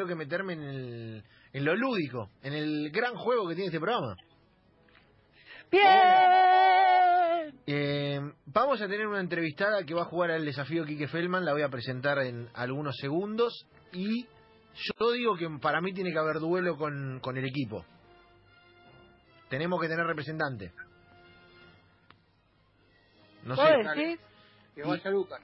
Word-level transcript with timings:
tengo 0.00 0.08
que 0.08 0.14
meterme 0.14 0.54
en, 0.54 0.62
el, 0.62 1.24
en 1.52 1.64
lo 1.64 1.76
lúdico, 1.76 2.30
en 2.42 2.54
el 2.54 2.90
gran 2.90 3.14
juego 3.16 3.46
que 3.46 3.54
tiene 3.54 3.66
este 3.66 3.80
programa. 3.80 4.16
¡Bien! 5.70 7.60
Eh, 7.66 8.20
vamos 8.46 8.80
a 8.80 8.88
tener 8.88 9.06
una 9.06 9.20
entrevistada 9.20 9.84
que 9.84 9.92
va 9.92 10.02
a 10.02 10.06
jugar 10.06 10.30
al 10.30 10.44
desafío 10.44 10.86
Quique 10.86 11.06
Feldman, 11.06 11.44
la 11.44 11.52
voy 11.52 11.62
a 11.62 11.68
presentar 11.68 12.18
en 12.20 12.48
algunos 12.54 12.96
segundos 12.96 13.66
y 13.92 14.26
yo 14.74 15.12
digo 15.12 15.36
que 15.36 15.48
para 15.60 15.82
mí 15.82 15.92
tiene 15.92 16.12
que 16.12 16.18
haber 16.18 16.38
duelo 16.38 16.76
con, 16.76 17.20
con 17.20 17.36
el 17.36 17.44
equipo. 17.44 17.84
Tenemos 19.50 19.80
que 19.80 19.88
tener 19.88 20.06
representante. 20.06 20.72
No 23.44 23.54
sé. 23.54 24.18
Que 24.74 24.82
vaya 24.82 25.10
Lucas. 25.10 25.40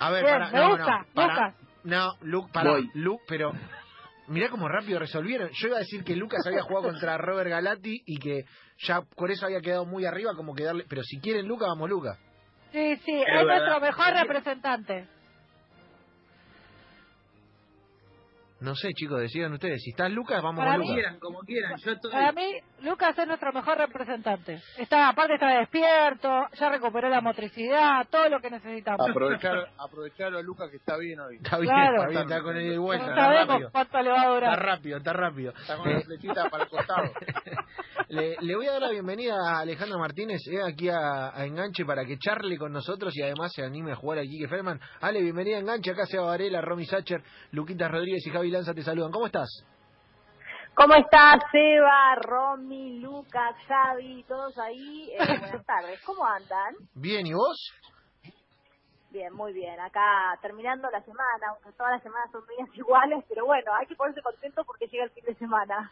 A 0.00 0.10
ver, 0.10 0.24
Bien, 0.24 0.38
para, 0.38 0.50
me 0.50 0.58
no, 0.58 0.68
gusta, 0.70 0.98
no, 0.98 1.14
para. 1.14 1.54
No, 1.88 2.12
Lu, 2.22 2.48
para, 2.52 2.70
Voy. 2.72 2.90
Lu, 2.94 3.18
pero 3.26 3.52
mirá 4.28 4.48
cómo 4.50 4.68
rápido 4.68 4.98
resolvieron. 4.98 5.50
Yo 5.52 5.68
iba 5.68 5.76
a 5.76 5.80
decir 5.80 6.04
que 6.04 6.14
Lucas 6.16 6.46
había 6.46 6.62
jugado 6.62 6.88
contra 6.88 7.16
Robert 7.16 7.48
Galati 7.50 8.02
y 8.04 8.18
que 8.18 8.44
ya 8.78 9.00
por 9.00 9.30
eso 9.30 9.46
había 9.46 9.60
quedado 9.60 9.86
muy 9.86 10.04
arriba, 10.04 10.34
como 10.36 10.54
que 10.54 10.64
darle, 10.64 10.84
pero 10.88 11.02
si 11.02 11.18
quieren 11.20 11.46
Lucas, 11.48 11.68
vamos 11.68 11.88
Lucas. 11.88 12.18
Sí, 12.72 12.96
sí, 12.96 13.12
Es 13.12 13.26
es, 13.26 13.34
verdad. 13.46 13.46
nuestro 13.46 13.80
mejor 13.80 14.12
representante. 14.12 15.08
No 18.60 18.74
sé, 18.74 18.88
chicos, 18.92 19.20
decidan 19.20 19.52
ustedes. 19.52 19.80
Si 19.84 19.90
está 19.90 20.08
Lucas, 20.08 20.42
vamos 20.42 20.58
Para 20.64 20.72
con 20.72 20.80
mí- 20.80 20.86
Como 20.86 20.96
Lucas. 20.96 20.96
quieran, 20.96 21.20
como 21.20 21.38
quieran. 21.40 21.76
Yo 21.78 21.92
estoy... 21.92 22.10
Para 22.10 22.32
mí, 22.32 22.52
Lucas 22.80 23.16
es 23.16 23.26
nuestro 23.28 23.52
mejor 23.52 23.78
representante. 23.78 24.60
Está, 24.76 25.08
aparte 25.10 25.34
está 25.34 25.60
despierto, 25.60 26.28
ya 26.58 26.68
recuperó 26.68 27.08
la 27.08 27.20
motricidad, 27.20 28.06
todo 28.10 28.28
lo 28.28 28.40
que 28.40 28.50
necesitamos. 28.50 29.08
Aprovechar, 29.08 29.68
aprovechar 29.78 30.34
a 30.34 30.42
Lucas 30.42 30.70
que 30.70 30.78
está 30.78 30.96
bien 30.96 31.20
hoy. 31.20 31.36
Está 31.36 31.58
bien, 31.58 31.72
Claro. 31.72 31.96
está 31.98 32.08
bien, 32.08 32.22
está 32.22 32.42
con 32.42 32.56
el 32.56 32.80
vuelta, 32.80 33.04
no 33.06 33.10
está 33.12 33.22
sabemos 33.24 33.48
rápido. 33.48 33.70
cuánto 33.70 34.02
le 34.02 34.10
va 34.10 34.22
a 34.22 34.34
Está 34.38 34.56
rápido, 34.56 34.96
está 34.98 35.12
rápido. 35.12 35.52
Está 35.52 35.76
con 35.76 35.92
la 35.92 36.00
flechita 36.00 36.50
para 36.50 36.64
el 36.64 36.68
costado. 36.70 37.12
le, 38.08 38.36
le 38.40 38.56
voy 38.56 38.66
a 38.66 38.72
dar 38.72 38.82
la 38.82 38.90
bienvenida 38.90 39.34
a 39.34 39.60
Alejandro 39.60 39.98
Martínez 39.98 40.40
eh, 40.48 40.62
aquí 40.62 40.88
a, 40.88 41.36
a 41.36 41.44
Enganche 41.44 41.84
para 41.84 42.04
que 42.04 42.18
charle 42.18 42.56
con 42.56 42.72
nosotros 42.72 43.14
y 43.16 43.22
además 43.22 43.52
se 43.52 43.62
anime 43.62 43.92
a 43.92 43.96
jugar 43.96 44.18
aquí 44.18 44.38
que 44.38 44.48
Ferman. 44.48 44.80
Ale, 45.00 45.20
bienvenida 45.20 45.56
a 45.56 45.60
Enganche. 45.60 45.90
Acá 45.90 46.06
Seba 46.06 46.24
Varela, 46.24 46.60
Romy 46.60 46.86
Sacher, 46.86 47.22
Luquitas 47.52 47.90
Rodríguez 47.90 48.26
y 48.26 48.30
Javi 48.30 48.50
Lanza 48.50 48.72
te 48.72 48.82
saludan. 48.82 49.12
¿Cómo 49.12 49.26
estás? 49.26 49.48
¿Cómo 50.74 50.94
estás, 50.94 51.42
Seba, 51.50 52.14
Romy, 52.22 53.00
Lucas, 53.00 53.56
Javi, 53.66 54.24
todos 54.28 54.56
ahí? 54.58 55.10
Eh, 55.12 55.18
buenas 55.40 55.66
tardes, 55.66 56.00
¿cómo 56.06 56.24
andan? 56.24 56.76
Bien, 56.94 57.26
¿y 57.26 57.34
vos? 57.34 57.72
Bien, 59.10 59.34
muy 59.34 59.52
bien. 59.52 59.80
Acá 59.80 60.38
terminando 60.40 60.88
la 60.90 61.02
semana, 61.02 61.48
aunque 61.50 61.72
todas 61.76 61.92
las 61.92 62.02
semanas 62.02 62.30
son 62.30 62.42
medias 62.46 62.68
iguales, 62.76 63.24
pero 63.28 63.44
bueno, 63.44 63.72
hay 63.74 63.86
que 63.86 63.96
ponerse 63.96 64.22
contento 64.22 64.64
porque 64.64 64.86
llega 64.86 65.04
el 65.04 65.10
fin 65.10 65.24
de 65.24 65.34
semana. 65.34 65.90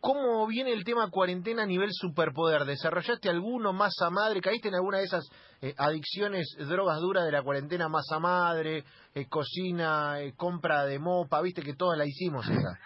¿Cómo 0.00 0.46
viene 0.46 0.72
el 0.72 0.82
tema 0.82 1.10
cuarentena 1.10 1.64
a 1.64 1.66
nivel 1.66 1.90
superpoder? 1.92 2.64
¿Desarrollaste 2.64 3.28
alguno 3.28 3.74
masa 3.74 4.08
madre? 4.08 4.40
¿Caíste 4.40 4.68
en 4.68 4.74
alguna 4.76 4.96
de 4.96 5.04
esas 5.04 5.28
eh, 5.60 5.74
adicciones, 5.76 6.56
drogas 6.58 7.00
duras 7.00 7.26
de 7.26 7.32
la 7.32 7.42
cuarentena 7.42 7.86
masa 7.90 8.18
madre, 8.18 8.82
eh, 9.14 9.28
cocina, 9.28 10.20
eh, 10.20 10.32
compra 10.34 10.86
de 10.86 10.98
mopa? 10.98 11.42
Viste 11.42 11.60
que 11.60 11.74
todas 11.74 11.98
la 11.98 12.06
hicimos 12.06 12.48
esa. 12.48 12.78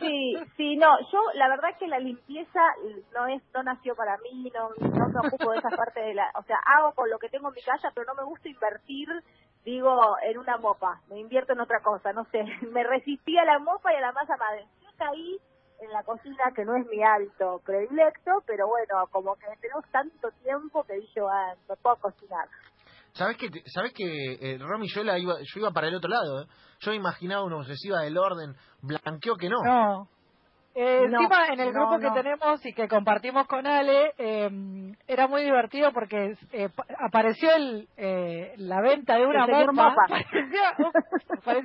Sí, 0.00 0.34
sí, 0.56 0.76
no, 0.76 0.88
yo 1.12 1.20
la 1.34 1.48
verdad 1.48 1.68
que 1.78 1.86
la 1.86 2.00
limpieza 2.00 2.60
no 3.14 3.28
es 3.28 3.42
no 3.54 3.62
nació 3.62 3.94
para 3.94 4.16
mí, 4.18 4.50
no, 4.52 4.70
no 4.88 5.08
me 5.08 5.28
ocupo 5.28 5.52
de 5.52 5.58
esa 5.58 5.70
parte 5.70 6.00
de 6.00 6.14
la, 6.14 6.24
o 6.34 6.42
sea, 6.42 6.56
hago 6.66 6.92
con 6.94 7.08
lo 7.08 7.18
que 7.20 7.28
tengo 7.28 7.48
en 7.48 7.54
mi 7.54 7.62
casa, 7.62 7.92
pero 7.94 8.06
no 8.08 8.14
me 8.14 8.24
gusta 8.24 8.48
invertir, 8.48 9.08
digo, 9.64 10.16
en 10.22 10.38
una 10.38 10.56
mopa, 10.58 11.00
me 11.08 11.20
invierto 11.20 11.52
en 11.52 11.60
otra 11.60 11.80
cosa, 11.80 12.12
no 12.12 12.24
sé, 12.32 12.42
me 12.72 12.82
resistí 12.82 13.38
a 13.38 13.44
la 13.44 13.60
mopa 13.60 13.92
y 13.92 13.96
a 13.96 14.00
la 14.00 14.12
masa 14.12 14.36
madre. 14.36 14.66
Yo 14.82 14.88
caí 14.96 15.38
en 15.80 15.90
la 15.90 16.02
cocina 16.02 16.52
que 16.54 16.64
no 16.64 16.76
es 16.76 16.86
mi 16.86 17.02
hábito 17.02 17.60
predilecto, 17.64 18.42
pero 18.46 18.66
bueno, 18.68 19.06
como 19.10 19.34
que 19.36 19.46
tenemos 19.60 19.84
tanto 19.90 20.30
tiempo 20.42 20.84
que 20.84 20.94
dije, 20.94 21.20
ah, 21.20 21.54
me 21.68 21.76
puedo 21.76 21.96
cocinar. 21.96 22.48
¿Sabes 23.12 23.38
que, 23.38 23.48
¿sabes 23.66 23.92
que 23.94 24.34
eh, 24.40 24.58
Romy, 24.58 24.88
yo, 24.88 25.02
la 25.02 25.18
iba, 25.18 25.36
yo 25.40 25.60
iba 25.60 25.70
para 25.70 25.88
el 25.88 25.94
otro 25.94 26.10
lado? 26.10 26.42
¿eh? 26.42 26.46
Yo 26.80 26.92
imaginaba 26.92 27.44
una 27.44 27.56
obsesiva 27.56 28.00
del 28.00 28.18
orden, 28.18 28.54
blanqueó 28.82 29.36
que 29.36 29.48
no. 29.48 29.62
No. 29.64 30.08
Eh, 30.78 31.06
No, 31.08 31.22
encima 31.22 31.46
en 31.48 31.60
el 31.60 31.72
no, 31.72 31.80
grupo 31.88 31.96
no. 31.98 32.00
que 32.14 32.20
tenemos 32.22 32.66
y 32.66 32.72
que 32.74 32.86
compartimos 32.86 33.46
con 33.46 33.66
Ale, 33.66 34.12
eh, 34.18 34.50
era 35.08 35.26
muy 35.26 35.42
divertido 35.42 35.90
porque 35.90 36.34
eh, 36.52 36.68
pa- 36.68 36.84
apareció 37.00 37.50
el, 37.56 37.88
eh, 37.96 38.52
la 38.58 38.82
venta 38.82 39.16
de 39.16 39.26
una 39.26 39.46
mopa. 39.46 39.72
Mopa. 39.72 40.06
Un- 40.78 40.86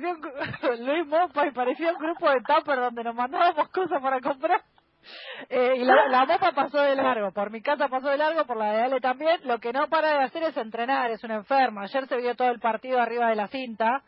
un 0.06 0.22
gru- 0.22 0.78
Luis 0.80 1.06
Mopa 1.06 1.46
y 1.46 1.50
parecía 1.50 1.92
un 1.92 1.98
grupo 1.98 2.30
de 2.30 2.40
tupper 2.40 2.78
donde 2.80 3.04
nos 3.04 3.14
mandábamos 3.14 3.68
cosas 3.68 4.00
para 4.00 4.18
comprar. 4.20 4.62
Eh, 5.50 5.74
y 5.76 5.84
la, 5.84 6.06
la 6.08 6.24
mopa 6.24 6.52
pasó 6.52 6.78
de 6.80 6.94
largo, 6.96 7.32
por 7.32 7.50
mi 7.50 7.60
casa 7.60 7.88
pasó 7.88 8.08
de 8.08 8.16
largo, 8.16 8.46
por 8.46 8.56
la 8.56 8.72
de 8.72 8.82
Ale 8.82 9.00
también. 9.00 9.40
Lo 9.44 9.58
que 9.58 9.72
no 9.74 9.88
para 9.88 10.08
de 10.16 10.24
hacer 10.24 10.42
es 10.44 10.56
entrenar, 10.56 11.10
es 11.10 11.22
una 11.22 11.34
enferma. 11.34 11.82
Ayer 11.82 12.06
se 12.06 12.16
vio 12.16 12.34
todo 12.34 12.48
el 12.50 12.60
partido 12.60 12.98
arriba 12.98 13.28
de 13.28 13.36
la 13.36 13.48
cinta, 13.48 14.02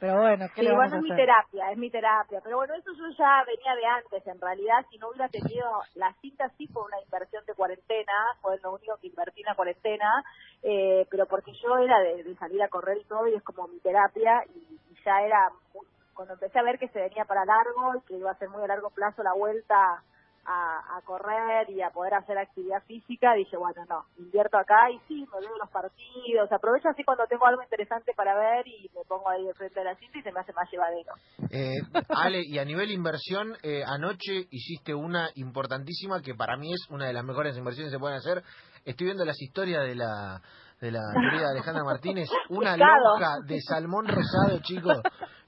pero 0.00 0.20
bueno, 0.20 0.46
¿qué 0.54 0.62
Sí, 0.62 0.64
le 0.64 0.72
vamos 0.72 0.92
bueno, 0.92 0.94
a 0.94 0.98
es 0.98 1.02
mi 1.02 1.10
terapia, 1.16 1.70
es 1.72 1.78
mi 1.78 1.90
terapia. 1.90 2.40
Pero 2.42 2.56
bueno, 2.58 2.74
eso 2.74 2.92
yo 2.94 3.08
ya 3.18 3.44
venía 3.46 3.74
de 3.76 3.86
antes. 3.86 4.26
En 4.26 4.40
realidad, 4.40 4.86
si 4.90 4.98
no 4.98 5.08
hubiera 5.10 5.28
tenido 5.28 5.66
la 5.94 6.12
cita, 6.20 6.48
sí 6.58 6.66
fue 6.68 6.84
una 6.84 7.00
inversión 7.02 7.44
de 7.46 7.54
cuarentena, 7.54 8.12
fue 8.42 8.58
lo 8.62 8.74
único 8.74 8.96
que 8.98 9.08
invertí 9.08 9.40
en 9.40 9.46
la 9.46 9.54
cuarentena, 9.54 10.24
eh, 10.62 11.06
pero 11.10 11.26
porque 11.26 11.52
yo 11.62 11.78
era 11.78 11.98
de, 12.00 12.24
de 12.24 12.36
salir 12.36 12.62
a 12.62 12.68
correr 12.68 12.98
y 12.98 13.04
todo, 13.04 13.26
y 13.28 13.34
es 13.34 13.42
como 13.42 13.68
mi 13.68 13.80
terapia, 13.80 14.44
y, 14.54 14.78
y 14.90 14.96
ya 15.04 15.22
era, 15.22 15.50
muy- 15.74 15.86
cuando 16.14 16.34
empecé 16.34 16.58
a 16.58 16.62
ver 16.62 16.78
que 16.78 16.88
se 16.88 17.00
venía 17.00 17.24
para 17.26 17.44
largo, 17.44 17.96
y 17.96 18.00
que 18.06 18.16
iba 18.16 18.30
a 18.30 18.38
ser 18.38 18.48
muy 18.48 18.62
a 18.64 18.68
largo 18.68 18.90
plazo 18.90 19.22
la 19.22 19.34
vuelta 19.34 20.02
a, 20.46 20.96
a 20.96 21.02
correr 21.02 21.68
y 21.70 21.82
a 21.82 21.90
poder 21.90 22.14
hacer 22.14 22.38
actividad 22.38 22.82
física, 22.86 23.34
dije, 23.34 23.56
bueno, 23.56 23.84
no, 23.88 24.04
invierto 24.18 24.56
acá 24.56 24.90
y 24.90 24.98
sí, 25.08 25.26
me 25.32 25.40
veo 25.40 25.56
los 25.58 25.70
partidos, 25.70 26.50
aprovecho 26.52 26.88
así 26.88 27.02
cuando 27.04 27.26
tengo 27.26 27.46
algo 27.46 27.62
interesante 27.62 28.12
para 28.16 28.34
ver 28.34 28.66
y 28.68 28.88
me 28.94 29.02
pongo 29.08 29.28
ahí 29.28 29.44
de 29.44 29.54
frente 29.54 29.80
a 29.80 29.84
la 29.84 29.96
cinta 29.96 30.18
y 30.18 30.22
se 30.22 30.32
me 30.32 30.40
hace 30.40 30.52
más 30.52 30.70
llevadero. 30.70 31.12
Eh, 31.50 31.74
Ale, 32.08 32.42
y 32.44 32.58
a 32.58 32.64
nivel 32.64 32.90
inversión, 32.90 33.56
eh, 33.62 33.82
anoche 33.86 34.46
hiciste 34.50 34.94
una 34.94 35.30
importantísima 35.34 36.22
que 36.22 36.34
para 36.34 36.56
mí 36.56 36.72
es 36.72 36.86
una 36.90 37.06
de 37.06 37.12
las 37.12 37.24
mejores 37.24 37.56
inversiones 37.56 37.90
que 37.92 37.96
se 37.96 38.00
pueden 38.00 38.18
hacer. 38.18 38.42
Estoy 38.84 39.06
viendo 39.06 39.24
las 39.24 39.40
historias 39.40 39.84
de 39.84 39.94
la 39.96 40.40
de 40.80 40.90
la 40.92 41.00
querida 41.14 41.50
Alejandra 41.52 41.84
Martínez, 41.84 42.28
una 42.50 42.72
Pescado. 42.72 43.18
lonja 43.18 43.36
de 43.46 43.60
salmón 43.62 44.06
rosado, 44.06 44.58
chicos. 44.62 45.00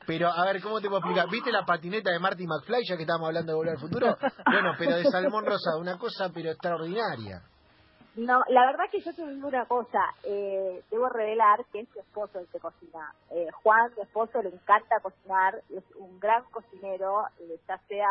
Pero, 0.08 0.30
a 0.32 0.42
ver, 0.46 0.62
¿cómo 0.62 0.80
te 0.80 0.88
puedo 0.88 1.00
explicar? 1.00 1.28
¿Viste 1.28 1.52
la 1.52 1.66
patineta 1.66 2.10
de 2.10 2.19
Marty 2.19 2.46
McFly, 2.46 2.82
ya 2.88 2.96
que 2.96 3.02
estábamos 3.02 3.28
hablando 3.28 3.52
de 3.52 3.56
Volver 3.56 3.74
al 3.74 3.80
Futuro? 3.80 4.16
Bueno, 4.46 4.72
pero 4.78 4.96
de 4.96 5.04
salmón 5.04 5.44
rosado, 5.44 5.78
una 5.78 5.98
cosa 5.98 6.30
pero 6.32 6.48
extraordinaria. 6.48 7.42
No, 8.16 8.42
la 8.48 8.64
verdad 8.64 8.86
que 8.91 9.00
yo 9.00 9.12
te 9.14 9.26
digo 9.26 9.48
una 9.48 9.66
cosa, 9.66 10.00
eh, 10.24 10.82
debo 10.91 11.10
revelar 11.10 11.62
que 11.70 11.80
es 11.80 11.88
su 11.91 12.00
esposo 12.00 12.38
el 12.38 12.48
que 12.48 12.58
cocina. 12.58 13.12
Eh, 13.30 13.48
Juan, 13.62 13.92
mi 13.96 14.02
esposo, 14.02 14.41
le 14.41 14.48
encanta 14.48 14.98
cocinar, 15.02 15.60
es 15.69 15.84
un 15.96 16.19
gran 16.19 16.42
cocinero, 16.44 17.26
eh, 17.40 17.60
ya 17.69 17.76
sea 17.86 18.10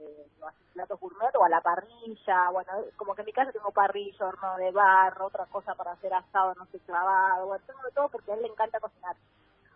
eh, 0.00 0.26
hace 0.44 0.64
platos 0.74 0.98
gourmet 0.98 1.34
o 1.36 1.44
a 1.44 1.48
la 1.48 1.60
parrilla, 1.60 2.50
bueno, 2.50 2.72
como 2.96 3.14
que 3.14 3.22
en 3.22 3.26
mi 3.26 3.32
casa 3.32 3.52
tengo 3.52 3.70
parrilla, 3.70 4.26
horno 4.26 4.56
de 4.56 4.72
barro, 4.72 5.26
otra 5.26 5.46
cosa 5.46 5.74
para 5.76 5.92
hacer 5.92 6.12
asado, 6.12 6.54
no 6.56 6.66
sé, 6.66 6.80
clavado, 6.80 7.46
bueno, 7.46 7.64
todo 7.94 8.08
porque 8.08 8.32
a 8.32 8.34
él 8.34 8.42
le 8.42 8.48
encanta 8.48 8.80
cocinar. 8.80 9.14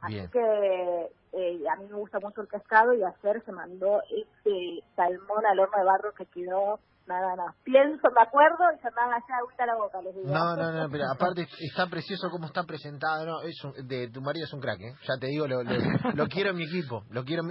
Así 0.00 0.28
que 0.32 1.10
eh, 1.32 1.60
a 1.70 1.76
mí 1.76 1.86
me 1.88 1.97
gusta 1.97 2.19
mucho 2.20 2.41
el 2.41 2.48
pescado 2.48 2.92
y 2.94 3.03
ayer 3.03 3.42
se 3.44 3.53
mandó 3.53 4.00
este 4.10 4.81
salmón 4.97 5.44
al 5.47 5.59
horno 5.59 5.78
de 5.78 5.84
barro 5.84 6.12
que 6.14 6.26
quedó 6.26 6.78
nada, 7.06 7.34
nada. 7.36 7.54
Pienso, 7.64 8.08
me 8.10 8.22
acuerdo 8.22 8.64
y 8.75 8.78
se 8.81 8.91
me 8.91 9.00
haga 9.00 9.16
ya 9.26 9.37
agüita 9.38 9.64
la 9.66 9.75
boca, 9.76 10.03
les 10.03 10.14
digo. 10.14 10.28
No, 10.28 10.54
no, 10.56 10.70
no, 10.72 10.88
pero 10.91 11.04
aparte 11.10 11.47
está 11.58 11.87
precioso 11.88 12.28
cómo 12.31 12.47
está 12.47 12.64
presentado, 12.64 13.25
no, 13.25 13.41
es 13.42 13.56
un- 13.64 13.72
de 13.88 14.10
tu 14.10 14.20
marido 14.20 14.44
es 14.44 14.53
un 14.53 14.60
crack, 14.60 14.81
¿eh? 14.81 14.92
Ya 15.08 15.14
te 15.19 15.26
digo, 15.28 15.47
lo, 15.47 15.62
lo, 15.62 15.72
lo 16.14 16.26
quiero 16.28 16.50
en 16.50 16.56
mi 16.56 16.64
equipo, 16.64 17.04
lo 17.10 17.25
quiero, 17.25 17.42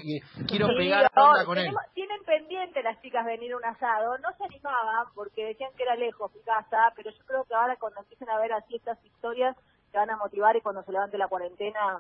quiero 0.48 0.68
Sí, 0.68 0.74
pegar 0.78 1.10
no, 1.16 1.24
onda 1.24 1.44
con 1.46 1.58
él. 1.58 1.74
Tienen 1.96 2.24
pendiente 2.24 2.84
las 2.84 3.02
chicas 3.02 3.26
venir 3.26 3.52
a 3.54 3.58
un 3.58 3.66
asado, 3.66 4.18
no 4.20 4.30
se 4.38 4.44
animaban 4.46 5.08
porque 5.16 5.46
decían 5.46 5.72
que 5.76 5.84
era 5.84 5.96
lejos 5.96 6.32
mi 6.36 6.42
casa, 6.44 6.94
pero 6.96 7.10
yo 7.10 7.26
creo 7.26 7.44
que 7.46 7.56
ahora 7.56 7.76
cuando 7.80 8.00
empiecen 8.02 8.30
a 8.30 8.38
ver 8.40 8.54
así 8.54 8.76
estas 8.76 9.04
historias 9.04 9.56
se 9.92 9.98
van 9.98 10.12
a 10.12 10.18
motivar 10.18 10.56
y 10.56 10.62
cuando 10.62 10.84
se 10.84 10.92
levante 10.92 11.18
la 11.18 11.28
cuarentena 11.30 11.98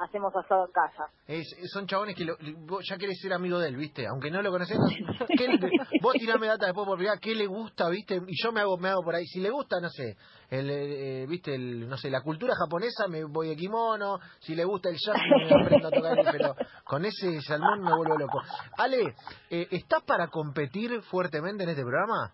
hacemos 0.00 0.34
asado 0.34 0.66
en 0.66 0.72
casa. 0.72 1.08
Es- 1.26 1.54
son 1.72 1.86
chabones 1.86 2.16
que 2.16 2.24
lo- 2.24 2.36
vos 2.66 2.84
ya 2.88 2.96
querés 2.96 3.18
ser 3.20 3.32
amigo 3.32 3.58
de 3.58 3.68
él, 3.68 3.76
¿viste? 3.76 4.06
Aunque 4.06 4.30
no 4.30 4.42
lo 4.42 4.50
conocés, 4.50 4.78
no- 5.20 5.26
¿qué 5.26 5.48
le- 5.48 5.70
vos 6.02 6.14
tirame 6.14 6.46
data 6.46 6.66
después 6.66 6.86
por 6.86 6.96
privado, 6.98 7.18
¿qué 7.20 7.34
le 7.34 7.46
gusta, 7.46 7.88
viste? 7.88 8.20
Y 8.26 8.42
yo 8.42 8.52
me 8.52 8.60
hago 8.60 8.76
me 8.78 8.88
hago 8.88 9.02
por 9.02 9.14
ahí. 9.14 9.26
Si 9.26 9.40
le 9.40 9.50
gusta, 9.50 9.80
no 9.80 9.88
sé, 9.90 10.16
el, 10.50 10.68
eh, 10.70 11.26
viste, 11.28 11.54
el, 11.54 11.88
no 11.88 11.96
sé, 11.96 12.10
la 12.10 12.22
cultura 12.22 12.54
japonesa, 12.56 13.06
me 13.08 13.24
voy 13.24 13.48
de 13.48 13.56
kimono. 13.56 14.18
Si 14.40 14.54
le 14.54 14.64
gusta 14.64 14.88
el 14.88 14.96
jazz, 14.96 15.16
me 15.48 15.62
aprendo 15.62 15.88
a 15.88 15.90
tocar, 15.90 16.16
pero 16.32 16.54
con 16.84 17.04
ese 17.04 17.40
salmón 17.42 17.80
me 17.82 17.94
vuelvo 17.94 18.16
loco. 18.18 18.40
Ale, 18.78 19.14
eh, 19.50 19.68
¿estás 19.70 20.02
para 20.04 20.28
competir 20.28 21.02
fuertemente 21.02 21.62
en 21.64 21.70
este 21.70 21.82
programa? 21.82 22.32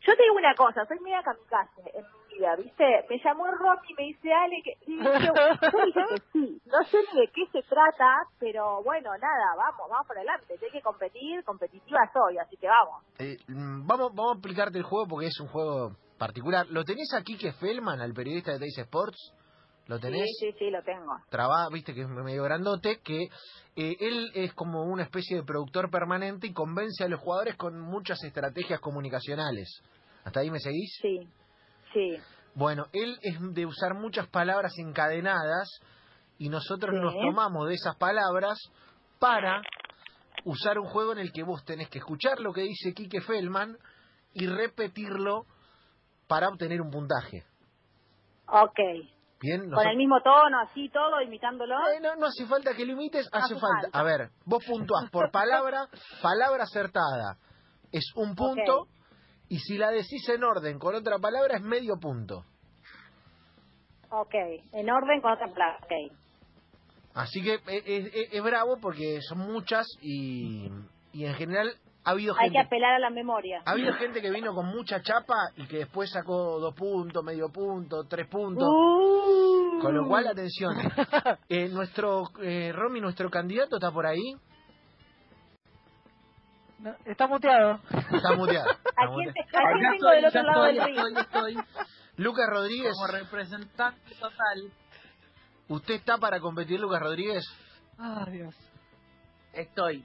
Yo 0.00 0.14
te 0.16 0.22
digo 0.22 0.36
una 0.36 0.54
cosa, 0.54 0.84
soy 0.86 0.98
media 1.00 1.20
kamikaze. 1.22 1.82
En 1.98 2.04
vida, 2.36 2.56
¿viste? 2.56 2.84
Me 3.08 3.18
llamó 3.22 3.46
Romy 3.46 3.88
y 3.88 3.94
me 3.94 4.02
dice, 4.04 4.32
Ale, 4.32 4.62
que... 4.62 4.76
y 4.86 4.96
dije 4.96 6.00
sí, 6.32 6.60
no 6.66 6.84
sé 6.84 6.98
ni 7.12 7.20
de 7.20 7.28
qué 7.28 7.46
se 7.52 7.62
trata, 7.62 8.28
pero 8.38 8.82
bueno, 8.82 9.10
nada, 9.18 9.56
vamos, 9.56 9.88
vamos 9.90 10.06
por 10.06 10.16
adelante, 10.16 10.54
hay 10.60 10.70
que 10.70 10.82
competir, 10.82 11.44
competitiva 11.44 12.00
soy, 12.12 12.38
así 12.38 12.56
que 12.56 12.68
vamos. 12.68 13.04
Eh, 13.18 13.36
mm, 13.48 13.86
vamos, 13.86 14.12
vamos 14.14 14.32
a 14.34 14.38
explicarte 14.38 14.78
el 14.78 14.84
juego 14.84 15.06
porque 15.08 15.26
es 15.26 15.40
un 15.40 15.48
juego 15.48 15.96
particular. 16.18 16.66
¿Lo 16.70 16.84
tenés 16.84 17.12
aquí 17.14 17.36
que 17.36 17.52
Feldman, 17.52 18.00
al 18.00 18.12
periodista 18.12 18.52
de 18.52 18.58
Teis 18.58 18.78
Sports? 18.78 19.32
¿Lo 19.86 20.00
tenés? 20.00 20.26
Sí, 20.40 20.50
sí, 20.50 20.56
sí, 20.58 20.70
lo 20.70 20.82
tengo. 20.82 21.16
Traba, 21.30 21.68
viste 21.72 21.94
que 21.94 22.02
es 22.02 22.08
medio 22.08 22.42
grandote, 22.42 22.98
que 23.04 23.24
eh, 23.76 23.96
él 24.00 24.30
es 24.34 24.52
como 24.54 24.82
una 24.82 25.04
especie 25.04 25.36
de 25.36 25.44
productor 25.44 25.90
permanente 25.90 26.48
y 26.48 26.52
convence 26.52 27.04
a 27.04 27.08
los 27.08 27.20
jugadores 27.20 27.56
con 27.56 27.78
muchas 27.78 28.22
estrategias 28.24 28.80
comunicacionales. 28.80 29.80
¿Hasta 30.24 30.40
ahí 30.40 30.50
me 30.50 30.58
seguís? 30.58 30.98
Sí, 31.00 31.20
sí. 31.96 32.22
Bueno, 32.54 32.86
él 32.92 33.18
es 33.22 33.36
de 33.54 33.66
usar 33.66 33.94
muchas 33.94 34.28
palabras 34.28 34.72
encadenadas 34.78 35.68
y 36.38 36.48
nosotros 36.48 36.94
Sí. 36.94 37.00
nos 37.00 37.14
tomamos 37.14 37.68
de 37.68 37.74
esas 37.74 37.96
palabras 37.96 38.58
para 39.18 39.62
usar 40.44 40.78
un 40.78 40.86
juego 40.86 41.12
en 41.12 41.18
el 41.18 41.32
que 41.32 41.42
vos 41.42 41.64
tenés 41.64 41.88
que 41.90 41.98
escuchar 41.98 42.40
lo 42.40 42.52
que 42.52 42.62
dice 42.62 42.92
Quique 42.94 43.20
Feldman 43.20 43.76
y 44.32 44.46
repetirlo 44.46 45.44
para 46.28 46.48
obtener 46.48 46.80
un 46.80 46.90
puntaje. 46.90 47.44
Ok. 48.48 48.78
Bien, 49.40 49.70
Con 49.70 49.86
el 49.86 49.96
mismo 49.98 50.20
tono, 50.22 50.60
así 50.60 50.88
todo, 50.88 51.20
imitándolo. 51.20 51.74
Eh, 51.94 52.00
no, 52.00 52.16
no 52.16 52.26
hace 52.26 52.46
falta 52.46 52.72
que 52.74 52.86
lo 52.86 52.92
imites, 52.92 53.28
No 53.32 53.38
hace 53.38 53.54
falta. 53.54 53.90
falta. 53.90 53.98
A 53.98 54.02
ver, 54.02 54.30
vos 54.46 54.64
puntuás 54.66 55.10
por 55.10 55.30
palabra, 55.30 55.88
palabra 56.22 56.64
acertada 56.64 57.36
es 57.92 58.04
un 58.16 58.34
punto. 58.34 58.86
Y 59.48 59.58
si 59.58 59.78
la 59.78 59.90
decís 59.90 60.28
en 60.28 60.42
orden 60.44 60.78
con 60.78 60.94
otra 60.94 61.18
palabra 61.18 61.56
es 61.56 61.62
medio 61.62 61.96
punto. 62.00 62.44
Ok, 64.10 64.34
en 64.72 64.90
orden 64.90 65.20
con 65.20 65.32
otra 65.32 65.48
palabra. 65.48 65.78
Ok. 65.82 66.12
Así 67.14 67.42
que 67.42 67.54
es, 67.54 67.82
es- 67.86 68.32
es 68.32 68.42
bravo 68.42 68.78
porque 68.80 69.20
son 69.22 69.38
muchas 69.38 69.86
y, 70.02 70.68
y 71.12 71.24
en 71.24 71.34
general 71.34 71.72
ha 72.04 72.10
habido 72.10 72.34
Hay 72.38 72.50
que 72.50 72.54
gente 72.58 72.66
apelar 72.66 72.94
a 72.94 72.98
la 73.00 73.10
memoria. 73.10 73.62
ha 73.64 73.70
habido 73.72 73.92
gente 73.94 74.20
que 74.20 74.30
vino 74.30 74.54
con 74.54 74.66
mucha 74.66 75.00
chapa 75.02 75.34
y 75.56 75.66
que 75.66 75.78
después 75.78 76.10
sacó 76.10 76.60
dos 76.60 76.74
puntos, 76.74 77.24
medio 77.24 77.48
punto, 77.48 78.04
tres 78.08 78.28
puntos. 78.28 78.68
Uh. 78.68 79.80
Con 79.80 79.94
lo 79.94 80.06
cual, 80.06 80.26
atención, 80.28 80.74
eh, 81.48 81.68
nuestro 81.68 82.24
eh, 82.42 82.72
Romy, 82.72 83.00
nuestro 83.00 83.28
candidato 83.28 83.76
está 83.76 83.90
por 83.90 84.06
ahí, 84.06 84.34
No, 86.78 86.94
está 87.06 87.26
muteado. 87.26 87.80
está 88.12 88.32
muteado. 88.36 88.70
¿A 88.70 89.06
quién, 89.14 89.32
te- 89.32 89.40
a 89.40 89.62
quién 89.72 89.86
Acá 89.86 89.90
tengo 89.92 90.10
del 90.10 90.24
otro 90.26 90.42
lado 90.42 90.66
estoy, 90.66 90.74
del 90.94 91.04
ring? 91.06 91.18
estoy, 91.18 91.52
estoy. 91.54 91.84
Lucas 92.16 92.46
Rodríguez, 92.48 92.92
Como 92.94 93.06
representante 93.12 94.14
total, 94.14 94.72
¿usted 95.68 95.94
está 95.94 96.18
para 96.18 96.40
competir, 96.40 96.78
Lucas 96.80 97.00
Rodríguez? 97.00 97.44
Ah, 97.98 98.26
Dios. 98.30 98.54
estoy. 99.52 100.04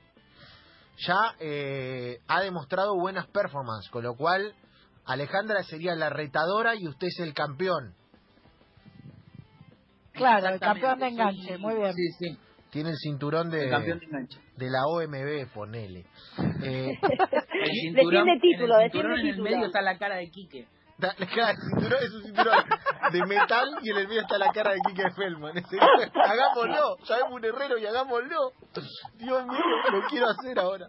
Ya 1.07 1.35
eh, 1.39 2.19
ha 2.27 2.41
demostrado 2.41 2.95
buenas 2.95 3.27
performances, 3.27 3.89
con 3.91 4.03
lo 4.03 4.15
cual 4.15 4.53
Alejandra 5.05 5.63
sería 5.63 5.95
la 5.95 6.09
retadora 6.09 6.75
y 6.75 6.87
usted 6.87 7.07
es 7.07 7.19
el 7.19 7.33
campeón. 7.33 7.95
Claro, 10.13 10.49
el 10.49 10.59
campeón 10.59 10.99
de 10.99 11.07
enganche, 11.07 11.57
muy 11.57 11.75
bien. 11.75 11.93
Sí, 11.93 12.11
sí, 12.19 12.37
Tiene 12.71 12.89
el 12.91 12.97
cinturón 12.97 13.49
de, 13.49 13.65
el 13.65 13.69
campeón 13.69 13.99
de 13.99 14.05
enganche. 14.05 14.39
de 14.57 14.69
la 14.69 14.85
OMB, 14.87 15.53
ponele. 15.53 16.05
Eh, 16.63 16.97
El 17.01 17.93
Defiende 17.93 18.39
título, 18.41 18.75
en 18.79 18.81
el 18.81 18.91
cinturón 18.91 19.11
en 19.19 19.25
el 19.27 19.31
título. 19.35 19.43
medio 19.43 19.65
está 19.67 19.81
la 19.81 19.97
cara 19.97 20.15
de 20.15 20.29
Quique. 20.31 20.67
da- 20.97 21.15
el 21.17 21.27
cinturón 21.27 21.99
es 22.03 22.11
un 22.13 22.23
cinturón 22.23 22.57
de 23.11 23.25
metal 23.25 23.69
y 23.81 23.89
en 23.91 23.97
el 23.97 24.07
medio 24.07 24.21
está 24.21 24.37
la 24.37 24.51
cara 24.51 24.71
de 24.73 24.79
Quique 24.87 25.09
Feldman. 25.15 25.53
Hagámoslo, 26.13 26.97
llamemos 27.07 27.31
un 27.33 27.45
herrero 27.45 27.77
y 27.77 27.85
hagámoslo. 27.85 28.51
Dios 29.15 29.45
mío, 29.47 29.59
lo 29.91 30.07
quiero 30.09 30.27
hacer 30.29 30.59
ahora. 30.59 30.87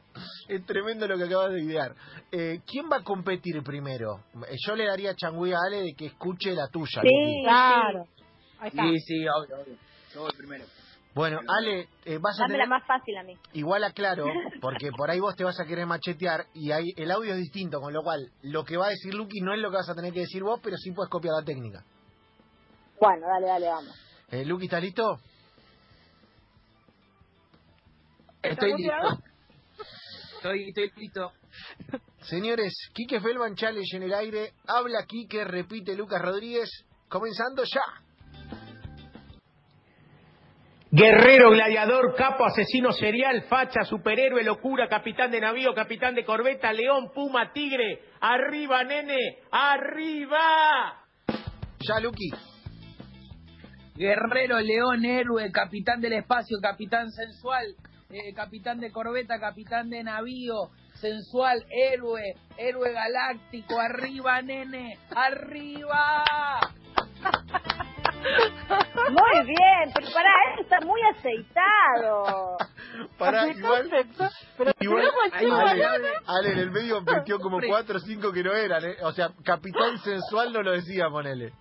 Es 0.49 0.65
tremendo 0.67 1.07
lo 1.09 1.17
que 1.17 1.25
acabas 1.25 1.53
de 1.53 1.63
idear. 1.63 1.95
Eh, 2.31 2.61
¿Quién 2.67 2.87
va 2.91 2.99
a 2.99 3.03
competir 3.03 3.63
primero? 3.63 4.19
Eh, 4.49 4.57
Yo 4.67 4.75
le 4.77 4.87
daría 4.87 5.15
changüí 5.15 5.53
a 5.53 5.57
Ale 5.67 5.83
de 5.83 5.95
que 5.97 6.07
escuche 6.07 6.53
la 6.55 6.69
tuya. 6.69 7.01
Sí, 7.03 7.09
Luqui. 7.09 7.43
Claro. 7.45 8.07
Ahí 8.61 8.69
está. 8.69 8.83
Sí, 8.85 8.99
sí, 9.01 9.27
obvio, 9.29 9.57
obvio. 9.63 9.77
Yo 10.15 10.21
voy 10.23 10.31
primero. 10.37 10.65
Bueno, 11.15 11.41
Ale, 11.47 11.89
eh, 12.07 12.19
vas 12.19 12.39
a 12.39 12.45
Dame 12.45 12.57
la 12.57 12.65
tener... 12.65 12.69
más 12.69 12.87
fácil 12.87 13.17
a 13.19 13.23
mí. 13.23 13.37
Igual 13.53 13.85
aclaro, 13.85 14.25
porque 14.61 14.91
por 14.97 15.11
ahí 15.11 15.21
vos 15.21 15.37
te 15.37 15.45
vas 15.45 15.61
a 15.61 15.67
querer 15.67 15.87
machetear 15.87 16.47
y 16.55 16.73
ahí 16.73 16.93
el 16.97 17.11
audio 17.11 17.33
es 17.33 17.39
distinto, 17.39 17.81
con 17.81 17.93
lo 17.93 18.03
cual 18.03 18.31
lo 18.43 18.65
que 18.65 18.77
va 18.79 18.87
a 18.87 18.91
decir 18.91 19.13
Lucky 19.13 19.41
no 19.41 19.53
es 19.53 19.61
lo 19.61 19.71
que 19.71 19.77
vas 19.77 19.91
a 19.91 19.95
tener 19.95 20.13
que 20.13 20.21
decir 20.21 20.43
vos, 20.43 20.59
pero 20.63 20.77
sí 20.77 20.91
puedes 20.93 21.11
copiar 21.11 21.35
la 21.39 21.45
técnica. 21.45 21.85
Bueno, 22.99 23.27
dale, 23.27 23.47
dale, 23.47 23.67
vamos. 23.67 23.95
Eh, 24.31 24.45
Lucky, 24.47 24.65
¿estás 24.65 24.83
listo? 24.83 25.19
Estoy 28.43 28.75
listo. 28.77 28.93
Estoy, 30.37 30.69
estoy 30.71 30.91
listo. 30.97 31.33
Señores, 32.23 32.73
Quique 32.93 33.21
Felman 33.21 33.55
Challenge 33.55 33.97
en 33.97 34.03
el 34.03 34.13
aire. 34.13 34.55
Habla 34.67 35.05
Quique, 35.07 35.45
repite 35.45 35.95
Lucas 35.95 36.21
Rodríguez. 36.21 36.69
Comenzando 37.09 37.63
ya. 37.63 38.03
Guerrero, 40.95 41.53
gladiador, 41.53 42.15
capo, 42.17 42.45
asesino 42.45 42.93
serial, 42.93 43.45
facha, 43.45 43.83
superhéroe, 43.83 44.45
locura, 44.45 44.89
capitán 44.89 45.31
de 45.31 45.41
navío, 45.41 45.73
capitán 45.73 46.15
de 46.15 46.23
corbeta, 46.23 46.71
león, 46.71 47.11
puma, 47.15 47.51
tigre. 47.55 48.03
Arriba, 48.21 48.85
nene, 48.85 49.39
arriba. 49.51 51.07
Ya, 51.81 51.99
Lucky. 51.99 52.29
Guerrero, 53.95 54.61
león, 54.61 55.07
héroe, 55.07 55.51
capitán 55.51 56.03
del 56.03 56.13
espacio, 56.13 56.59
capitán 56.61 57.11
sensual, 57.11 57.75
eh, 58.11 58.35
capitán 58.35 58.79
de 58.79 58.93
corbeta, 58.93 59.41
capitán 59.41 59.89
de 59.89 60.05
navío, 60.05 60.73
sensual, 61.01 61.65
héroe, 61.71 62.35
héroe 62.59 62.93
galáctico, 62.93 63.81
arriba, 63.81 64.43
nene, 64.43 64.99
arriba. 65.09 66.25
Muy 69.11 69.47
bien, 69.47 69.91
pero 69.95 70.07
pará, 70.13 70.31
esto 70.51 70.63
está 70.63 70.81
muy 70.87 71.01
aceitado. 71.03 72.57
Pará, 73.19 73.49
igual. 73.49 73.91
Pero 74.57 74.73
Igual, 74.81 75.05
Ale, 75.33 75.85
al- 75.85 76.05
Ale, 76.27 76.53
en 76.53 76.59
el 76.59 76.71
medio 76.71 77.01
metió 77.03 77.39
como 77.39 77.59
cuatro 77.67 77.97
o 77.97 78.01
cinco 78.01 78.33
que 78.33 78.43
no 78.43 78.53
eran, 78.53 78.85
¿eh? 78.85 78.97
O 79.03 79.13
sea, 79.13 79.31
capitán 79.45 79.99
sensual 79.99 80.53
no 80.53 80.63
lo 80.63 80.73
decía, 80.73 81.09
ponele. 81.11 81.53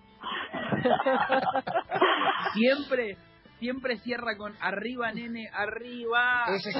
Siempre, 2.54 3.16
siempre 3.58 3.98
cierra 4.00 4.36
con 4.36 4.54
arriba, 4.60 5.12
nene, 5.12 5.48
arriba. 5.52 6.44
Ese 6.48 6.70
es, 6.70 6.76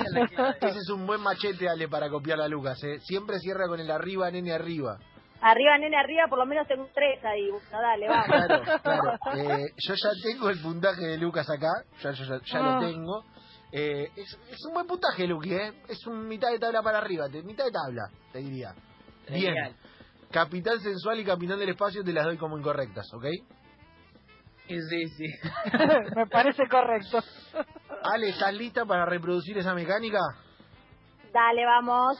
ese 0.60 0.78
es 0.78 0.90
un 0.90 1.06
buen 1.06 1.20
machete, 1.20 1.68
Ale, 1.68 1.88
para 1.88 2.08
copiar 2.10 2.40
a 2.40 2.48
Lucas, 2.48 2.82
¿eh? 2.84 2.98
Siempre 3.00 3.38
cierra 3.38 3.66
con 3.68 3.80
el 3.80 3.90
arriba, 3.90 4.30
nene, 4.30 4.52
arriba. 4.52 4.98
Arriba, 5.42 5.76
nene, 5.78 5.96
arriba, 5.96 6.26
por 6.28 6.38
lo 6.38 6.46
menos 6.46 6.66
tengo 6.68 6.84
un 6.84 6.90
tres 6.94 7.22
ahí. 7.24 7.48
Dale, 7.70 8.08
vamos. 8.08 8.26
Claro, 8.26 8.62
claro. 8.82 9.18
Eh, 9.36 9.66
yo 9.76 9.94
ya 9.94 10.10
tengo 10.22 10.48
el 10.50 10.60
puntaje 10.62 11.02
de 11.04 11.18
Lucas 11.18 11.46
acá, 11.50 11.68
ya, 12.00 12.12
yo 12.12 12.24
ya, 12.24 12.40
ya 12.44 12.58
Ah. 12.60 12.80
lo 12.80 12.86
tengo. 12.86 13.24
Eh, 13.72 14.08
es, 14.16 14.38
es 14.50 14.64
un 14.68 14.74
buen 14.74 14.86
puntaje, 14.86 15.26
Luqui, 15.26 15.52
¿eh? 15.54 15.72
Es 15.88 16.06
un 16.06 16.28
mitad 16.28 16.50
de 16.50 16.58
tabla 16.58 16.82
para 16.82 16.98
arriba, 16.98 17.26
te- 17.30 17.42
mitad 17.42 17.64
de 17.64 17.70
tabla, 17.72 18.02
te 18.32 18.38
diría. 18.40 18.72
Bien. 19.28 19.74
Capitán 20.30 20.78
sensual 20.80 21.18
y 21.20 21.24
capitán 21.24 21.58
del 21.58 21.70
espacio 21.70 22.04
te 22.04 22.12
las 22.12 22.24
doy 22.24 22.36
como 22.38 22.58
incorrectas, 22.58 23.06
¿ok? 23.14 23.24
Sí, 24.68 25.06
sí. 25.08 25.26
Me 26.16 26.26
parece 26.26 26.66
correcto. 26.68 27.18
Ale, 28.04 28.28
¿estás 28.30 28.54
lista 28.54 28.84
para 28.86 29.04
reproducir 29.06 29.58
esa 29.58 29.74
mecánica? 29.74 30.18
Dale, 31.32 31.64
vamos. 31.66 32.16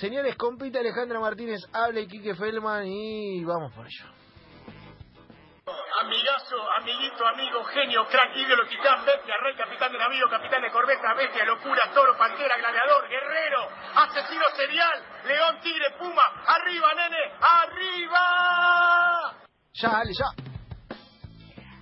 Señores, 0.00 0.34
compite 0.36 0.78
Alejandra 0.78 1.20
Martínez, 1.20 1.60
hable 1.74 2.06
Quique 2.08 2.34
Feldman 2.34 2.86
y 2.86 3.44
vamos 3.44 3.70
por 3.74 3.84
ello. 3.84 4.06
Amigazo, 6.00 6.56
amiguito, 6.80 7.26
amigo, 7.26 7.62
genio, 7.64 8.06
crack, 8.08 8.34
ídolo, 8.34 8.66
titán, 8.66 9.04
bestia, 9.04 9.34
rey, 9.44 9.54
capitán 9.54 9.92
de 9.92 9.98
navío, 9.98 10.24
capitán 10.30 10.62
de 10.62 10.70
corbeta, 10.70 11.12
bestia, 11.12 11.44
locura, 11.44 11.82
toro, 11.92 12.16
pantera, 12.16 12.56
gladiador, 12.56 13.10
guerrero, 13.10 13.68
asesino 13.94 14.44
serial, 14.56 15.04
león, 15.26 15.60
tigre, 15.60 15.90
puma, 15.98 16.22
arriba, 16.46 16.94
nene, 16.94 17.36
arriba. 17.60 18.24
Ya, 19.74 19.98
Ale, 19.98 20.12
ya. 20.16 20.32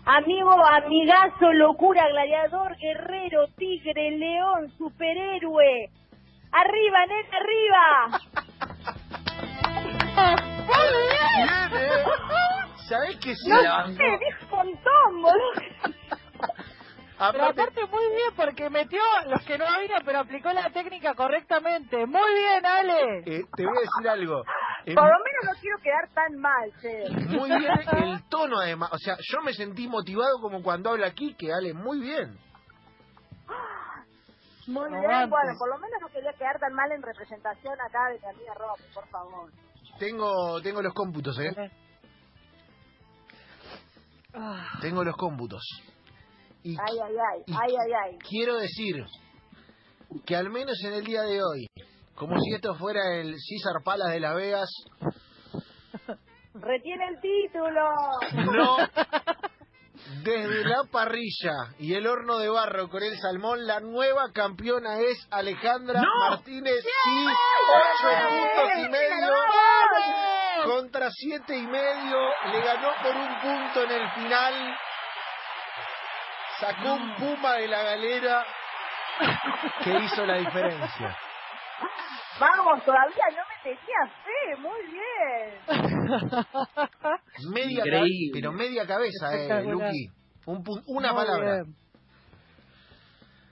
Amigo, 0.07 0.67
amigazo, 0.67 1.53
locura, 1.53 2.09
gladiador, 2.09 2.77
guerrero, 2.79 3.47
tigre, 3.57 4.11
león, 4.19 4.73
superhéroe. 4.77 5.89
Arriba, 6.53 7.07
nene, 7.07 7.29
arriba. 7.37 8.21
¿Sabés 12.89 13.17
que 13.19 13.35
sí? 13.35 13.49
No 13.51 13.61
la 13.63 13.77
bancó. 13.83 13.97
sé, 13.97 14.05
dijo 14.19 14.45
un 14.45 14.51
montón, 14.73 15.23
boludo. 15.23 15.53
Pero 17.33 17.47
Aparte, 17.47 17.85
muy 17.87 18.07
bien 18.15 18.31
porque 18.37 18.71
metió 18.71 19.01
los 19.27 19.43
que 19.45 19.59
no 19.59 19.67
habían, 19.67 20.03
pero 20.05 20.21
aplicó 20.21 20.53
la 20.53 20.71
técnica 20.71 21.15
correctamente. 21.15 22.07
Muy 22.07 22.35
bien, 22.35 22.65
Ale. 22.65 23.19
eh, 23.27 23.45
te 23.57 23.67
voy 23.67 23.77
a 23.77 23.81
decir 23.81 24.09
algo. 24.09 24.43
Eh, 24.87 24.95
Por 24.95 25.03
lo 25.05 25.19
menos 25.19 25.45
no 25.45 25.61
quiero 25.61 25.79
quedar 25.83 26.09
tan 26.15 26.37
mal, 26.39 26.73
che. 26.81 27.11
Muy 27.37 27.49
bien 27.59 27.73
el 28.05 28.23
tono 28.29 28.61
además. 28.61 28.91
O 28.93 28.99
sea, 28.99 29.17
yo 29.19 29.41
me 29.43 29.53
sentí 29.53 29.89
motivado 29.89 30.41
como 30.41 30.63
cuando 30.63 30.91
habla 30.91 31.09
aquí, 31.09 31.35
que 31.35 31.53
Ale, 31.53 31.75
muy 31.75 32.01
bien. 32.01 32.39
Muy 34.69 34.89
bien, 34.91 35.05
Aguante. 35.05 35.31
bueno, 35.31 35.59
por 35.59 35.69
lo 35.71 35.79
menos 35.79 35.99
no 36.01 36.09
quería 36.09 36.33
quedar 36.35 36.59
tan 36.61 36.73
mal 36.75 36.93
en 36.93 37.03
representación 37.03 37.75
acá 37.81 38.09
de 38.13 38.21
mi 38.21 38.27
amiga 38.29 38.55
Romy, 38.55 38.85
por 38.95 39.09
favor. 39.09 39.51
Tengo, 39.99 40.61
tengo 40.63 40.83
los 40.83 40.93
cómputos, 40.95 41.39
¿eh? 41.41 41.71
Ah, 44.35 44.79
Tengo 44.81 45.03
los 45.05 45.17
cómputos. 45.17 45.63
Y 46.63 46.77
Ay, 46.79 46.99
ay, 47.03 47.15
ay, 47.33 47.43
y- 47.47 47.53
ay, 47.53 47.75
ay, 47.77 47.93
ay. 48.05 48.19
quiero 48.19 48.57
decir 48.57 49.05
que 50.27 50.37
al 50.37 50.51
menos 50.51 50.77
en 50.85 50.93
el 50.95 51.05
día 51.05 51.23
de 51.23 51.43
hoy, 51.43 51.67
como 52.15 52.39
si 52.39 52.53
esto 52.55 52.75
fuera 52.75 53.01
el 53.17 53.35
César 53.39 53.83
Palas 53.83 54.11
de 54.13 54.21
Las 54.21 54.35
Vegas, 54.37 54.69
Retiene 56.55 57.09
el 57.09 57.21
título. 57.21 57.91
no. 58.53 58.77
Desde 60.23 60.65
la 60.65 60.85
parrilla 60.91 61.53
y 61.79 61.95
el 61.95 62.07
horno 62.07 62.39
de 62.39 62.49
barro 62.49 62.89
con 62.89 63.03
el 63.03 63.17
salmón, 63.19 63.67
la 63.67 63.81
nueva 63.81 64.33
campeona 64.33 64.99
es 65.01 65.27
Alejandra 65.31 66.01
¡No! 66.01 66.31
Martínez. 66.31 66.83
Sí, 66.83 67.27
ocho 67.27 68.09
puntos 68.29 68.71
y 68.79 68.89
medio 68.89 69.35
contra 70.65 71.11
siete 71.11 71.57
y 71.57 71.67
medio. 71.67 72.19
Le 72.53 72.61
ganó 72.61 72.91
por 73.03 73.15
un 73.17 73.41
punto 73.41 73.85
en 73.85 73.91
el 73.91 74.11
final. 74.13 74.79
Sacó 76.61 76.95
un 76.95 77.15
puma 77.17 77.55
de 77.55 77.69
la 77.69 77.83
galera 77.83 78.47
que 79.85 79.91
hizo 79.91 80.27
la 80.27 80.39
diferencia. 80.39 81.17
Vamos, 82.41 82.85
todavía 82.85 83.25
no 83.31 83.43
me 83.49 83.57
tenía 83.63 84.03
fe, 84.25 84.57
muy 84.61 84.83
bien. 84.93 85.51
Media 87.53 87.83
Increíble. 87.85 88.31
pero 88.33 88.53
media 88.53 88.87
cabeza, 88.87 89.35
eh. 89.35 89.65
Luqui. 89.65 90.09
Un 90.47 90.63
una 90.87 91.13
muy 91.13 91.25
palabra. 91.25 91.63
bien. 91.63 91.77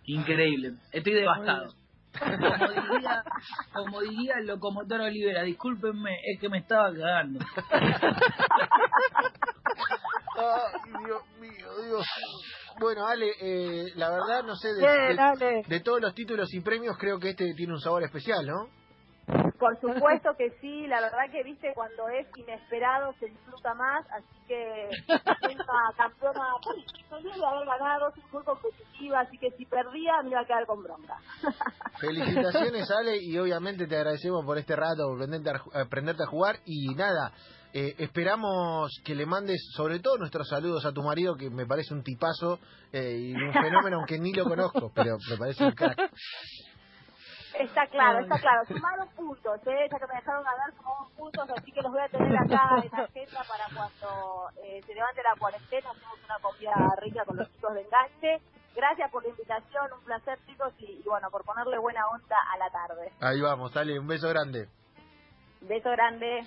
Increíble. 0.04 0.74
Estoy 0.92 1.14
devastado. 1.14 1.74
Como 2.18 2.68
diría, 2.70 3.22
como 3.74 4.00
diría 4.00 4.34
el 4.38 4.46
locomotor 4.46 5.00
Olivera, 5.02 5.42
discúlpenme, 5.42 6.16
es 6.24 6.40
que 6.40 6.48
me 6.48 6.58
estaba 6.58 6.90
cagando. 6.92 7.40
Ay, 10.36 11.04
Dios 11.04 11.22
mío, 11.40 11.66
Dios. 11.84 12.06
Bueno, 12.78 13.06
Ale, 13.06 13.30
eh, 13.40 13.84
la 13.96 14.10
verdad, 14.10 14.42
no 14.44 14.54
sé, 14.56 14.68
de, 14.74 14.82
de 15.66 15.80
todos 15.80 16.00
los 16.00 16.14
títulos 16.14 16.52
y 16.52 16.60
premios, 16.60 16.96
creo 16.98 17.18
que 17.18 17.30
este 17.30 17.54
tiene 17.54 17.72
un 17.72 17.80
sabor 17.80 18.04
especial, 18.04 18.44
¿no? 18.46 18.68
Por 19.58 19.80
supuesto 19.80 20.36
que 20.36 20.50
sí, 20.60 20.86
la 20.86 21.00
verdad 21.00 21.30
que 21.32 21.42
viste 21.42 21.72
cuando 21.74 22.08
es 22.08 22.26
inesperado 22.36 23.12
se 23.18 23.26
disfruta 23.26 23.74
más, 23.74 24.06
así 24.12 24.46
que 24.46 24.88
una 25.08 25.92
campeona 25.96 26.44
feliz 26.62 27.34
de 27.36 27.46
haber 27.46 27.66
ganado, 27.66 28.12
soy 28.12 28.22
muy 28.32 28.44
competitiva, 28.44 29.20
así 29.20 29.36
que 29.38 29.50
si 29.52 29.64
perdía 29.66 30.22
me 30.22 30.30
iba 30.30 30.40
a 30.40 30.46
quedar 30.46 30.66
con 30.66 30.82
bronca. 30.82 31.16
Felicitaciones, 32.00 32.90
Ale, 32.90 33.18
y 33.20 33.36
obviamente 33.38 33.86
te 33.86 33.96
agradecemos 33.96 34.44
por 34.44 34.58
este 34.58 34.76
rato, 34.76 35.08
por 35.08 35.22
aprenderte 35.22 35.50
a, 35.50 35.82
aprenderte 35.82 36.22
a 36.22 36.26
jugar. 36.26 36.56
Y 36.64 36.94
nada, 36.94 37.32
eh, 37.72 37.94
esperamos 37.98 38.90
que 39.04 39.14
le 39.14 39.26
mandes, 39.26 39.70
sobre 39.74 39.98
todo, 40.00 40.18
nuestros 40.18 40.48
saludos 40.48 40.84
a 40.86 40.92
tu 40.92 41.02
marido, 41.02 41.34
que 41.36 41.50
me 41.50 41.66
parece 41.66 41.94
un 41.94 42.02
tipazo 42.02 42.58
eh, 42.92 43.18
y 43.18 43.34
un 43.34 43.52
fenómeno, 43.52 43.96
aunque 43.98 44.18
ni 44.18 44.32
lo 44.32 44.44
conozco, 44.44 44.92
pero 44.94 45.16
me 45.28 45.36
parece 45.36 45.64
un 45.64 45.72
crack. 45.72 45.98
Está 47.58 47.86
claro, 47.86 48.20
está 48.20 48.38
claro, 48.38 48.64
sumaron 48.66 49.08
puntos, 49.10 49.60
¿eh? 49.66 49.88
ya 49.90 49.98
que 49.98 50.06
me 50.06 50.14
dejaron 50.14 50.44
ganar 50.44 50.72
sumaron 50.76 51.10
puntos, 51.16 51.50
así 51.56 51.72
que 51.72 51.82
los 51.82 51.92
voy 51.92 52.00
a 52.00 52.08
tener 52.08 52.36
acá 52.36 52.82
en 52.82 52.90
la 52.92 53.04
agenda 53.04 53.44
para 53.48 53.64
cuando 53.74 54.50
eh, 54.62 54.82
se 54.84 54.94
levante 54.94 55.22
la 55.22 55.38
cuarentena, 55.38 55.90
hacemos 55.90 56.18
una 56.24 56.38
comida 56.40 56.74
rica 57.00 57.24
con 57.24 57.36
los 57.36 57.50
chicos 57.52 57.74
de 57.74 57.82
enganche. 57.82 58.40
Gracias 58.74 59.10
por 59.10 59.22
la 59.22 59.30
invitación, 59.30 59.92
un 59.92 60.04
placer 60.04 60.38
chicos 60.46 60.72
y, 60.80 61.00
y 61.02 61.02
bueno, 61.06 61.30
por 61.30 61.44
ponerle 61.44 61.78
buena 61.78 62.06
onda 62.08 62.36
a 62.52 62.58
la 62.58 62.68
tarde. 62.70 63.10
Ahí 63.20 63.40
vamos, 63.40 63.74
Ale, 63.74 63.98
un 63.98 64.06
beso 64.06 64.28
grande. 64.28 64.68
Beso 65.62 65.90
grande. 65.90 66.46